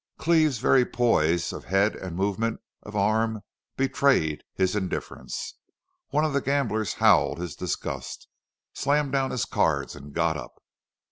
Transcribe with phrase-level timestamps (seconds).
[0.17, 3.41] Cleve's very poise of head and movement of arm
[3.77, 5.59] betrayed his indifference.
[6.09, 8.27] One of the gamblers howled his disgust,
[8.73, 10.55] slammed down his cards, and got up.